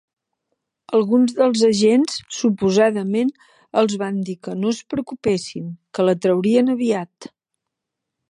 Alguns 0.99 1.33
dels 1.39 1.61
agents, 1.67 2.15
suposadament, 2.37 3.29
els 3.81 3.93
van 4.03 4.17
dir 4.29 4.37
que 4.47 4.55
no 4.63 4.73
es 4.77 4.81
preocupessin, 4.93 5.69
que 5.99 6.07
la 6.09 6.19
traurien 6.25 6.75
aviat. 6.77 7.29